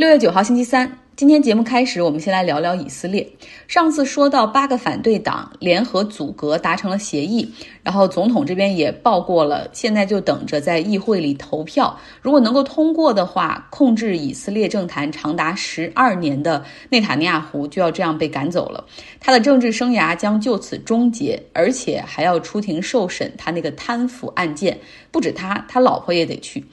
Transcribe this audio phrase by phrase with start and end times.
[0.00, 3.28] 六月九号星期三，今天节目开始，我们先来聊聊以色列。
[3.68, 7.46] 上次说到八个反对党联合阻隔达成了协议，
[7.82, 11.94] 然后总统这边也报过了，现在就等着在议会里投票。
[12.22, 18.82] 如果能够通过的话，控制以色列政坛长达十二年的内塔尼亚胡就要这样被赶走了，
[19.20, 24.80] 他的政治生涯将就此终结，而且还要出庭受审他那个贪腐案件。
[25.10, 26.64] 不止他，他老婆也得去。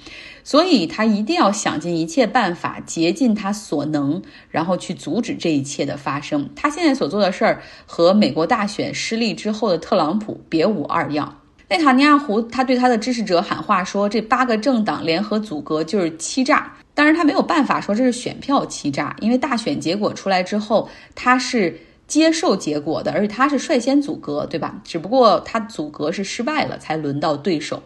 [0.47, 6.49] 所以他一定要想尽一切办法，竭尽他所能，然后去阻止这一切的发生。
[6.55, 11.41] 他现在所做的事儿和美国大选失利之后的特朗普别无二样。
[11.67, 21.77] 内塔尼亚胡他对他的支持者喊话说：“这八个政党联合阻隔就是欺诈。”当然他没有办法说这是选票欺诈，因为大选结果出来之后，他是
[22.07, 24.79] 接受结果的，而且他是率先阻隔，对吧？
[24.85, 27.83] 只不过他阻隔是失败了，才轮到对手。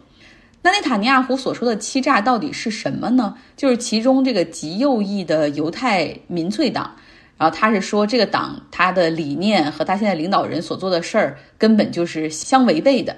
[0.63, 3.35] 那内塔尼亚胡所说的欺诈到底是什么呢？
[3.57, 6.95] 就是其中这个极右翼的犹太民粹党，
[7.38, 13.16] 然后他是说这个党他的理念和他现在领导人所做的事儿根本就是相违背的。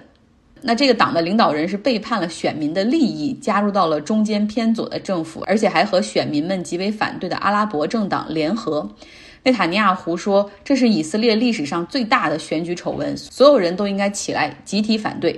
[0.62, 8.90] 那这个党的领导人是背叛了选民的利益，加入到了中间偏左的政府，而且还和选民们极为反对的阿拉伯政党联合。
[9.44, 15.38] 内塔尼亚胡说这是以色列历史上最大的选举丑闻，所有人都应该起来集体反对。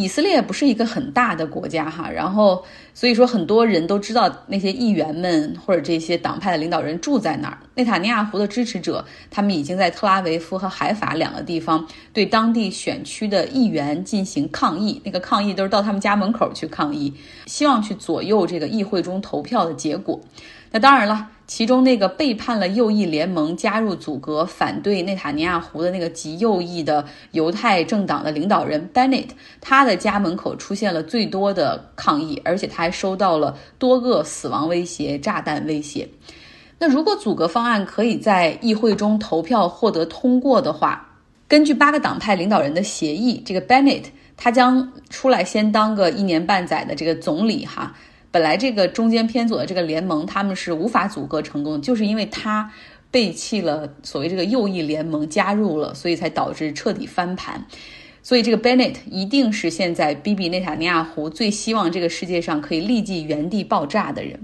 [0.00, 7.58] 以色列不是一个很大的国家哈，然后所以说很多人都知道那些议员们或者这些党派的领导人住在哪儿。
[7.74, 17.12] 内塔尼亚胡的支持者，他们已经在特拉维夫和海法两个地方对当地选区的议员进行抗议，那个抗议都是到他们家门口去抗议，
[17.44, 20.18] 希望去左右这个议会中投票的结果。
[20.70, 21.28] 那当然了。
[21.50, 36.08] 其中那个背叛了右翼联盟、加入阻隔、反对内塔尼亚胡的那个极右翼的犹太政党的领导人 Bennett，他的家门口出现了最多的抗议，而且他还收到了多个死亡威胁、炸弹威胁。
[36.78, 41.04] 那如果阻隔方案可以在议会中投票获得通过的话，
[41.48, 44.04] 根据八个党派领导人的协议，这个 Bennett
[44.36, 47.92] 他将出来先当个一年半载的这个总理哈。
[48.30, 52.70] 本来这个中间偏左的这个联盟，他们是无法阻隔成功，就是因为他
[53.10, 57.66] 背弃了所谓这个右翼联盟，加入了，所以才导致彻底翻盘。
[58.22, 64.38] 所以这个 Bennett 一定是现在 Bibi 内塔尼亚胡最希望这个世界上可以立即原地爆炸的人。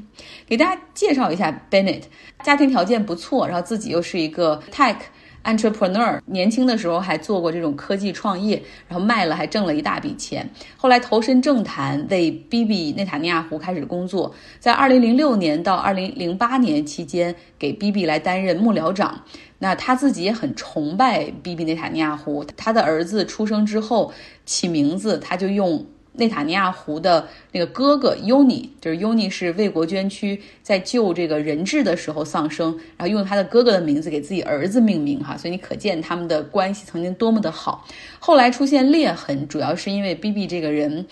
[0.46, 2.02] 给大家介绍一下 Bennett，
[2.42, 4.96] 家庭条件不错，然后自己又是一个 tech。
[5.46, 10.50] Entrepreneur 年轻的时候还做过这种科技创业，然后卖了还挣了一大笔钱。
[10.76, 14.34] 后来投身政坛，为 Bibi 内塔尼亚胡开始工作。
[14.58, 19.22] 在2006年到2008年期间，给 BB 来担任幕僚长。
[19.58, 22.44] 那他自己也很崇拜 Bibi 内塔尼亚胡。
[22.44, 24.12] 他的儿子出生之后
[24.44, 25.86] 起名字，他就用。
[26.16, 37.86] 内塔尼亚胡的那个哥哥尤尼，就是尤尼是为国捐躯，在救这个人质的时候丧生，然后用他的哥哥的名字给自己儿子命名，哈，所以你可见他们的关系曾经多么的好。
[38.18, 41.06] 后来出现裂痕，主要是因为 B B 这个人，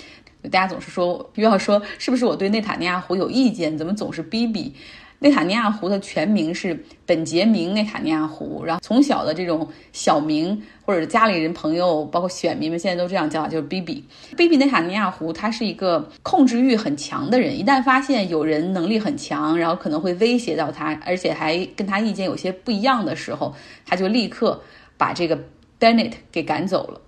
[0.50, 4.74] 大家总是说又要说是不是我对内塔尼亚胡有意见，怎么总是 B B？
[5.24, 14.04] 内塔尼亚胡的全名是本杰明·内塔尼亚胡，然后从小的这种小名或者家里人、朋友，包括选民们现在都这样叫，就是 BB。
[14.36, 23.54] BB 内塔尼亚胡他是一个控制欲很强的人，一旦发现有人能力很强，然后可能会威胁到他，而且还跟他意见有些不一样的时候，
[23.86, 24.60] 他就立刻
[24.98, 25.38] 把这个
[25.80, 27.00] Bennett 给赶走了。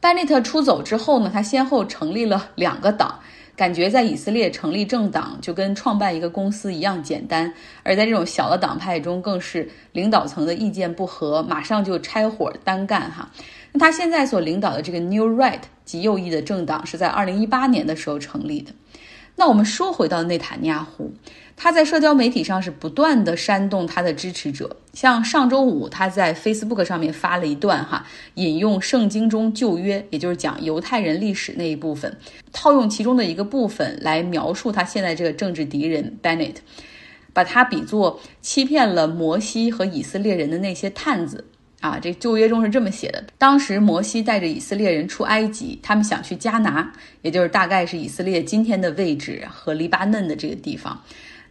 [0.00, 3.18] Benet 出走之后呢，他先后成立了两个党。
[3.56, 13.30] 感觉在以色列成立政党就跟创办一个公司一样简单，而在这种小的党派中，更是领导层的意见不合，马上就拆伙单干哈。
[13.72, 18.72] 那他现在所领导的这个 New Right 极右翼的政党是在二零一八年的时候成立的。
[19.36, 21.12] 那我们说回到内塔尼亚胡。
[21.56, 32.16] 他在社交媒体上是不断的煽动他的支持者，像上周五他在 Facebook 上面发了一段哈，引用圣经中旧约，也就是讲犹太人历史那一部分，
[32.52, 36.54] 套用其中的一个部分来描述他现在这个政治敌人 Bennett，
[37.32, 41.44] 把他比作欺骗了摩西和以色列人的那些探子
[41.80, 46.92] 啊，这旧约中是这么写的：当时摩西带着以色列人出埃及，他们想去迦拿，
[47.22, 51.02] 也就是大概是以色列今天的位置和黎巴嫩的这个地方。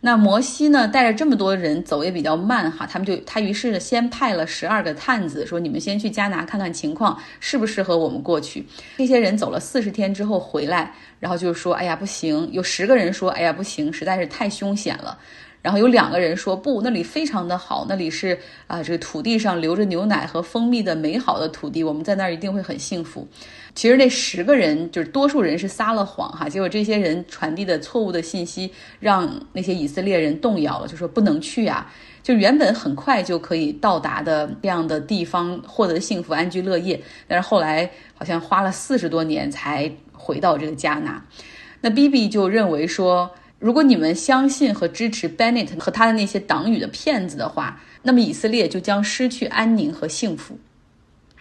[0.05, 8.67] 那摩西呢，带着这么多人走也比较慢哈，他们就他于是先派了十二个探子，说你们先去加拿看看情况，适不适合我们过去。
[8.97, 15.17] 这些人走了四十天之后回来，然后就说，哎呀不行，有十个人说，哎呀不行，实在是太凶险了。
[15.63, 18.37] 然后有两个人说不，那里非常的好，那里是
[18.67, 23.25] 啊，这个土地上流着牛奶和蜂蜜的美好的土地，我们在那儿一定会很幸福。
[23.73, 31.91] 其实那十个人就是多数人是撒了谎哈，结果这些人传递的错误的信息让那些以色列人动摇了，就说不能去啊。
[32.21, 41.25] 就原本很快就可以到达的这样的地方，获得幸福安居乐业，但是后来好像花了四十多年才回到这个加纳。
[41.81, 43.31] 那 B B 就认为说，
[43.63, 50.59] 如果你们相信和支持 Bennett 和他的那些党羽的骗子的话，那么以色列就将失去安宁和幸福。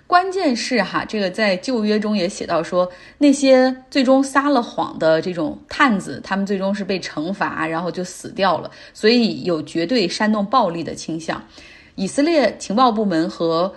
[0.06, 2.88] 关键是哈，这个在旧约中也写到说，
[3.18, 11.42] 那些最终撒了谎的这种探子，他们最终是被惩罚，然后就死掉了，所以有绝对煽动暴力的倾向。
[11.96, 13.74] 以色列情报部门和。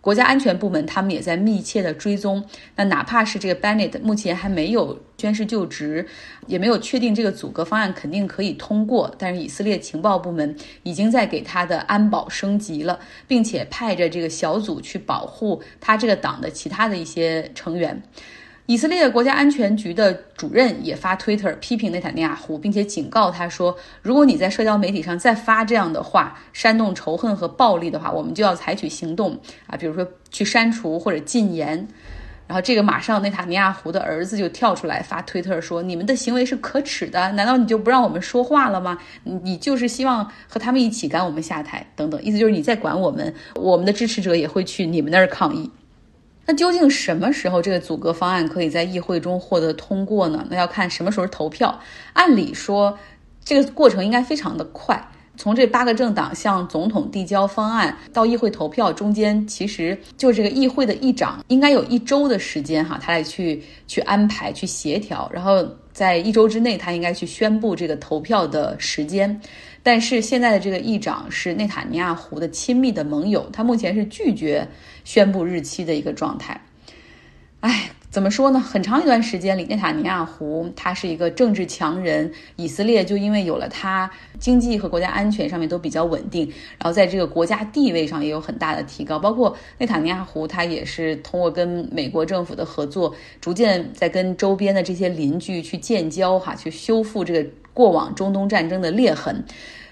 [0.00, 2.44] 国家安全部门他们也在密切的追踪。
[2.76, 6.06] 那哪怕是这个 Bennett 目前还没有宣誓就职，
[6.46, 12.98] 也没有确定这个阻隔方案肯定可以通过，但是以色列情报部门已经在给他的安保升级了，
[13.28, 18.02] 并且派着这个小组去保护他这个党的其他的一些成员。
[18.70, 29.36] 以色列国家安全局的主任也发 Twitter 批评内塔尼亚胡，并且警告他说：“如果你在社交媒体上再发这样的话，煽动仇恨和暴力的话，我们就要采取行动
[29.66, 31.88] 啊，比如说去删除或者禁言。”
[32.46, 38.96] 然后这个马上内塔尼亚胡的儿子就跳出来发 Twitter 说：“你们的行为是可耻的，难道你就不让我们说话了吗？
[39.24, 45.68] 你就是希望和他们一起赶我们下台等等，意思就是你在管我们，我们的支持者也会去你们那儿抗议。”
[46.46, 50.44] 那究竟什么时候这个阻隔方案可以在议会中获得通过呢？
[50.50, 51.78] 那要看什么时候投票。
[52.12, 52.98] 按理说，
[53.44, 55.00] 这个过程应该非常的快。
[55.36, 69.40] 从这八个政党向总统递交方案到议会投票中间，其实就这个议会的议长应该有一周的时间哈，他来去去安排、去协调，然后在一周之内，他应该去宣布这个投票的时间。
[69.82, 74.68] 但是现在的这个议长是内塔尼亚胡的亲密的盟友，他目前是拒绝
[75.04, 76.60] 宣布日期的一个状态。
[77.60, 78.58] 哎，怎么说呢？
[78.58, 86.44] 很长一段时间里，内塔尼亚胡他是一个政治强人，以色列就因为有了他，经济和国家安全上面都比较稳定，
[86.76, 89.16] 然后在这个国家地位上也有很大的提高。
[89.16, 97.48] 包括内塔尼亚胡，他也是通过跟美国政府的合作，逐渐在跟周边的这些邻居去建交，哈，去修复这个。
[97.72, 99.42] 过往中东战争的裂痕，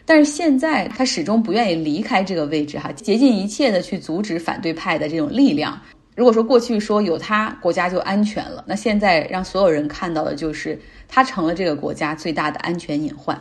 [0.05, 5.81] 但是现在他始终不愿意离开这个位置，哈，竭尽一切的去阻止反对派的这种力量。
[6.19, 10.77] 如果说过去说有他国家就安全了，那现在让所有人看到的就是
[11.07, 13.41] 他成了这个国家最大的安全隐患。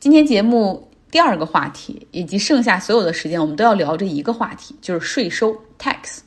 [0.00, 6.18] 今天节目第二个话题，以及剩下所有的时间，我们都要聊这一个话题，就是税收 tax。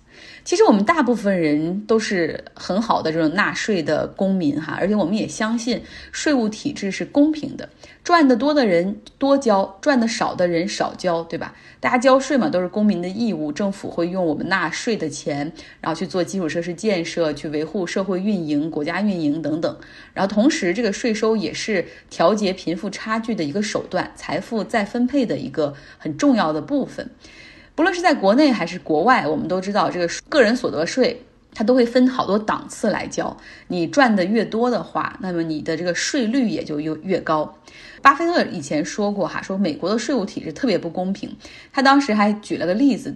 [0.44, 5.81] 其实我们大部分人都是很好的这种纳税的公民哈，而且我们也相信
[6.12, 7.69] 税务体制是公平的，
[8.04, 11.56] 赚得多的人多交，赚得少的人少交，对吧？
[11.80, 19.77] 大家交税嘛，都是公民的义务，政府会用我们纳税的钱，然后去做基础设施建设，去维护社会运营、国家运营等等。
[20.13, 27.10] 然后同时，这个税收也是调节贫富差距的一个手段，财富再分配的一个很重要的部分。
[27.75, 31.19] 不论是在国内还是国外，我们都知道这个个人所得税，
[31.53, 33.35] 它都会分好多档次来交。
[33.67, 37.57] 你赚的越多的话，那么你的这个税率也就越越高。
[38.01, 41.35] 巴菲特以前说过哈，说美国的税务体制特别不公平。
[41.71, 43.15] 他当时还举了个例子，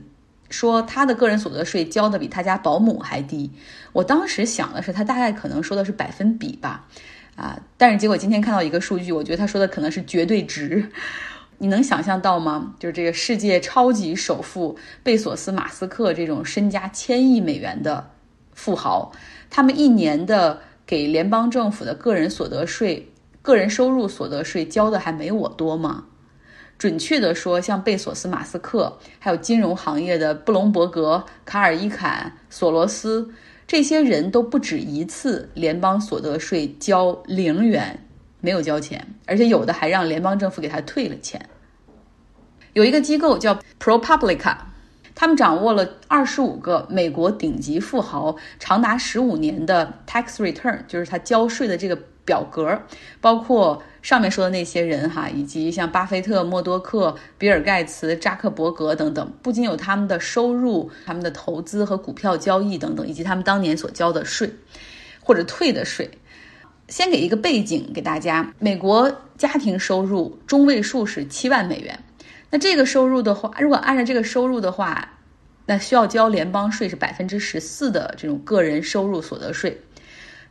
[0.50, 3.52] 说他的个人所得税交的比他家保姆还低。
[3.94, 6.88] 我当时想的是，他大概可能说的是百分比吧，
[7.36, 10.90] 啊，但是结果今天看到一个数据，我觉得他说的可能是绝对值。
[11.60, 12.76] 你能想象到吗？
[12.80, 18.12] 就是这个世界超级首富贝索斯、马斯克这种身家千亿美元的
[18.54, 19.12] 富豪，
[19.50, 26.06] 他们一年的给联邦政府的个人所得税、个人收入所得税交的还没我多吗？
[26.78, 33.32] 准确的说，像贝索斯、马斯克，还有金融行业的布隆伯格、卡尔伊坎、索罗斯，
[33.66, 38.07] 这些人都不止一次联邦所得税交零元。
[38.48, 41.50] 没有交钱，而且有的还让联邦政府给他退了钱。
[42.72, 44.56] 有一个机构叫 ProPublica，
[45.14, 52.82] 他们掌握了二十五个美国顶级富豪长达十五年的 tax return，就是他交税的这个表格，
[53.20, 64.50] 包括上面说的那些人哈，以及像巴菲特、默多克、比尔盖茨、扎克伯格等等，不仅有他们的收入、他们的投资和股票交易等等，以及他们当年所交的税
[65.22, 66.10] 或者退的税。
[66.88, 71.98] 先给一个背景给大家，美国家庭收入中位数是七万美元。
[72.50, 75.14] 那这个收入的话，如果按照这个收入的话，
[75.66, 79.78] 那需要交联邦税是百分之十四的这种个人收入所得税。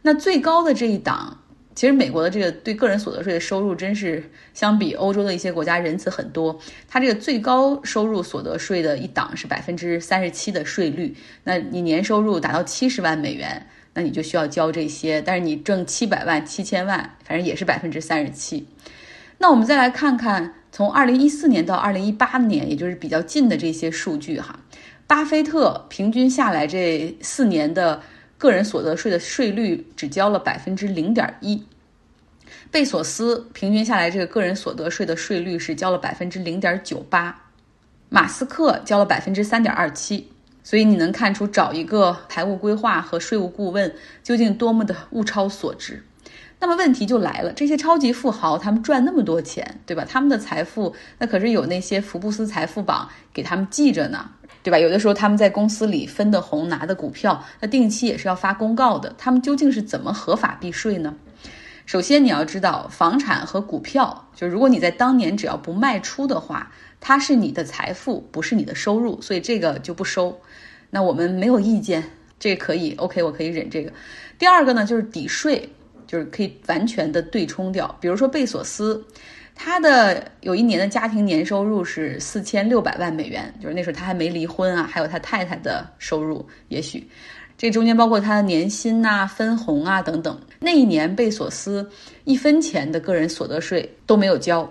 [0.03, 1.43] 那最高的这一档
[1.75, 6.59] 其实美国的这个对个人所得税的收入，真是相比欧洲的一些国家仁慈很多。
[6.87, 11.15] 它这个最高收入所得税的一档是百分之三十七的税率，
[11.45, 13.67] 那你年收入达到七十万美元，
[13.97, 15.21] 那你就需要交这些。
[15.21, 18.69] 但是你挣七百万、七千万，反正也是百分之三十七。
[19.39, 24.61] 那我们再来看看从二零一四年到二零一八年，也就是比较近的这些数据哈，
[25.09, 28.01] 巴菲特平均下来这四年的。
[28.39, 31.65] 个人所得税的税率只交了百分之零点一，
[32.71, 37.35] 贝索斯平均下来这个个人所得税的税率是交了百分之零点九八，
[38.11, 40.31] 马斯克交了百分之三点二七，
[40.67, 43.95] 所以你能看出找一个财务规划和税务顾问
[44.25, 46.03] 究竟多么的物超所值。
[46.59, 50.05] 那么问题就来了，这些超级富豪他们赚那么多钱，对吧？
[50.05, 54.29] 他们的财富那可是有那些福布斯财富榜给他们记着呢。
[54.65, 54.77] 对吧？
[54.77, 59.15] 有的时候他们在公司里分的红拿的股票，那定期也是要发公告的。
[59.17, 61.15] 他们究竟是怎么合法避税呢？
[61.87, 70.39] 首先你要知道，房产和股票，就如果你在当年只要不卖出的话，它是你的财富，不是你的收入，所以这个就不收。
[70.91, 72.03] 那我们没有意见，
[72.39, 73.93] 这可以，OK，我可以忍这个。
[74.39, 75.67] 第二个呢，就是抵税，
[76.07, 77.97] 就是可以完全的对冲掉。
[78.01, 79.03] 比如说贝索斯。
[79.59, 87.09] 他的有一年的家庭年收入是四千六百万美元，就是那时候他还没离婚啊，还有他太太的收入，也许
[87.59, 90.39] 这中间包括他的年薪呐、分红啊等等。
[90.61, 91.89] 那一年贝索斯
[92.25, 94.71] 一分钱的个人所得税都没有交，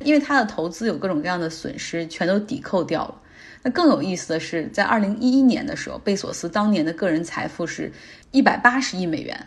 [0.00, 3.14] 因为他的投资有各种各样的损失，全都抵扣掉了。
[3.62, 7.90] 那更有意思的是，在二零一一年的时候，贝索斯当年的个人财富是
[8.30, 9.46] 一百八十亿美元，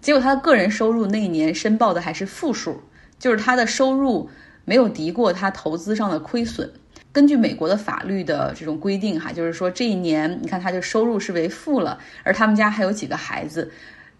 [0.00, 2.80] 结果他的个人收入那一年申报的还是负数。
[3.16, 4.28] 就是他的收入
[4.66, 6.70] 没有抵过他投资上的亏损。
[7.14, 13.70] 根据美国的法律的这种规定，哈，就是说这一年，你看他的收入是为负了，而他们家还有几个孩子，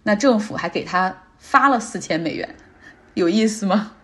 [0.04, 2.54] 那政府还给他发了四千美元，
[3.14, 3.94] 有意思吗？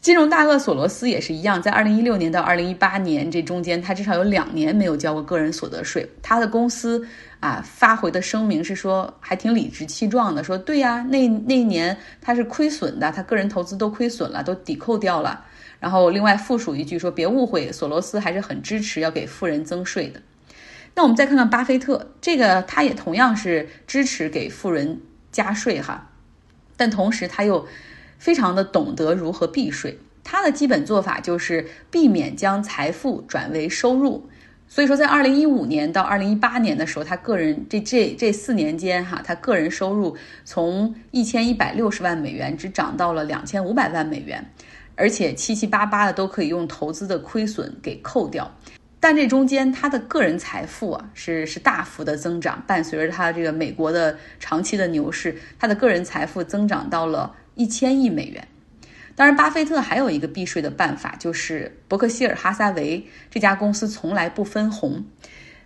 [0.00, 6.08] 金融大鳄索罗斯也是一样，在二零一六年到二零一八年这中间，他至少有两年没有交过个人所得税。
[6.22, 7.04] 他的公司
[7.40, 15.44] 啊发回的声明是说，还挺理直气壮的，说对呀，那那一年他是亏损的，他个人投资都亏损了，都抵扣掉了。
[15.80, 20.20] 然后另外附属一句说，别误会，索罗斯还是很支持要给富人增税的。
[20.94, 26.10] 那我们再看看巴菲特，这个他也同样是支持给富人加税哈，
[26.76, 27.66] 但同时他又。
[28.20, 34.28] 非常的懂得如何避税，他的基本做法就是避免将财富转为收入。
[34.66, 44.44] 所以说，在二零一五年到二零一八年的时候，他个人这这这四年间哈，他个人收入从一千一百六十万美元只涨到了两千五百万美元，
[44.98, 48.52] 而且七七八八的都可以用投资的亏损给扣掉。
[49.00, 57.34] 但这中间他的个人财富啊是是大幅的增长，伴随着他这个美国的长期的牛市，他的个人财富增长到了。
[57.58, 58.46] 一千亿美元。
[59.16, 65.04] 当然，巴菲特还有一个避税的办法，就是伯克希尔哈撒韦这家公司从来不分红。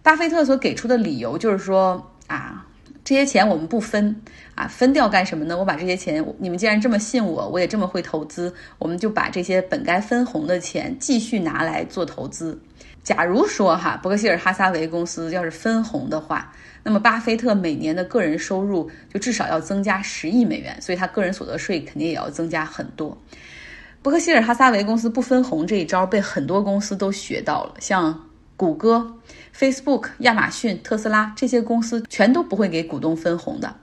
[0.03, 2.67] 巴菲特所给出的理由就是说啊，
[3.13, 4.17] 这些钱我们不分
[4.55, 5.59] 啊，分掉干什么呢？
[5.59, 12.59] 我把这些钱，你们既然这么信我，我也这么会投资，我们就把这些本该分红的钱继续拿来做投资。
[13.03, 16.51] 假如说哈，伯克希尔哈撒韦公司要是分红的话，
[16.83, 23.15] 那么巴菲特每年的个人收入就至少要增加十亿美元，所以他个人所得税肯定也要增加很多。
[24.01, 28.19] 伯克希尔哈撒韦公司不分红这一招被很多公司都学到了，像
[28.63, 29.17] 谷歌、
[29.53, 33.75] Facebook、亚马逊、特斯拉这些公司全都不会给股东分红的。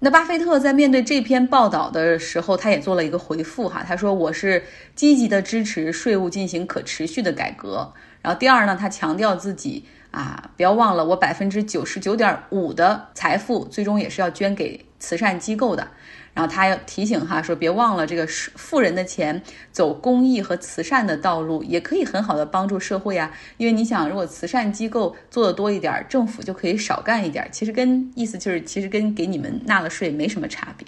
[0.00, 4.64] 那巴菲特在面对这篇报道的时候，他也做了一个回复哈，他说：“我是
[4.96, 9.84] 积极的支持税务进行可持续的改革。”然后第二呢，他强调自己
[10.16, 15.86] 啊，不要忘了我百分之九十九点五的财富最终也是要捐给慈善机构的。
[16.32, 19.42] 然后他要提醒哈说，别忘了这个富人的钱
[19.72, 23.30] 走公益和慈善的道路，也可以很好的帮助社会啊。
[23.58, 27.46] 因为你想，如果慈善机构做的多一点，政府就可以少干一点。
[27.52, 30.86] 其实跟意思就是，其实跟给你们纳了税没什么差别。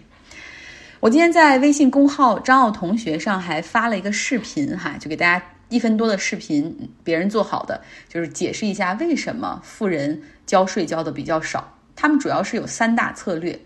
[1.01, 5.45] 我今天在微信公号张奥同学上还发了一个视频哈，就给大家。
[5.69, 11.77] 一分多的视频，别人做好的，就是解释一下为什么富人交税交的比较少。
[11.95, 13.61] 他们主要是有三大策略：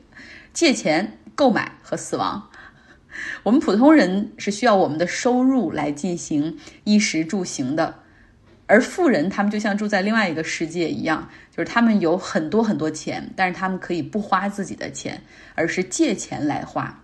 [0.52, 2.48] 借钱、购买和死亡。
[3.42, 7.94] 我们普通人是需要我们的收入来进行衣食住行的，
[8.66, 15.22] 而富人他们就像住在另外一个世界一样，就是他们有很多很多钱，但是他们可以不花自己的钱，
[15.54, 17.01] 而是借钱来花。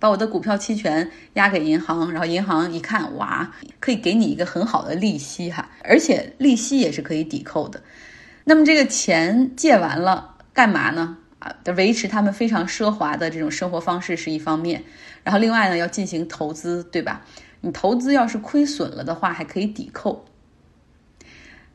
[0.00, 7.80] 把我的股票期权押给银行，然后银行一看，哇，可以给你一个很好的利息哈，而且利息也是可以抵扣的。
[8.42, 11.18] 那么这个钱借完了干嘛呢？
[11.38, 14.82] 啊，维持他们非常奢华的这种生活方式是一方面，
[15.22, 17.22] 然后另外呢要进行投资，对吧？
[17.60, 20.24] 你投资要是亏损了的话，还可以抵扣。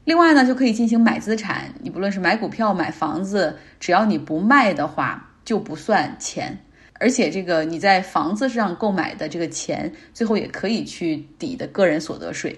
[0.03, 6.65] 另外呢，就可以进行买资产，你不论是买股票、买房子，只要你不卖的话，就不算钱。
[7.00, 12.58] 而且这个你在房子上购买的这个钱，最后也可以去抵的个人所得税。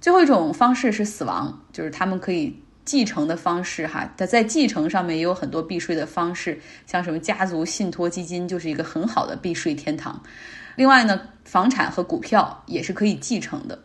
[0.00, 4.08] 最后一种方式是死亡，就是他们可以继承的方式哈。
[4.16, 10.22] 它在继承上面也有很多避税的方式，像什么家族信托基金就是一个很好的避税天堂。
[10.76, 13.76] 另外呢，房产和股票也是可以继承的。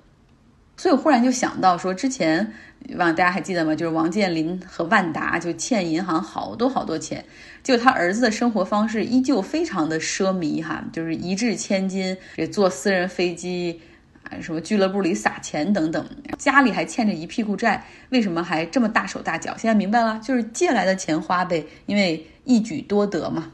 [0.76, 2.54] 所以我忽然就想到说，之前
[2.96, 3.76] 忘大家还记得吗？
[3.76, 7.24] 就是王健林和万达就欠银行好多好多钱，
[7.62, 13.80] 就他儿子的生活方式依旧非常的奢靡哈，就是一掷千金，也坐私人飞机
[14.24, 16.06] 啊，什么俱乐部里撒钱等等，
[16.38, 19.56] 家里还欠着一屁股债，为什么还这么大手大脚？
[19.56, 23.52] 现在明白了，就是借来的钱花呗，因为一举多得嘛。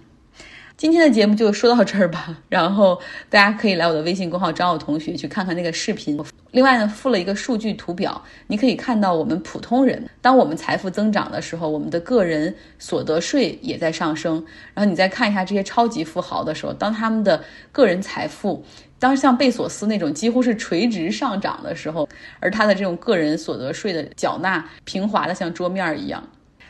[0.77, 2.99] 今天的节目就说到这儿吧，然后
[3.29, 6.17] 大家可以来我的微信公号找我同学去看看那个视频。
[6.51, 14.43] 另外呢，附了一个数据图表，你可以看到我们普通人，当我们财富增长的时候，我们的个人所得税也在上升。
[14.73, 18.63] 然后你再看一下这些超级富豪的时候，当他们的个人财富，
[18.97, 26.23] 当像贝索斯那种几乎是垂直上涨的时候，而他的这种个人所得税的缴纳平滑的像桌面一样。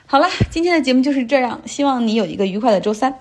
[0.05, 3.13] 好了，今天的节目就是这样，希望你有一个愉快的周三。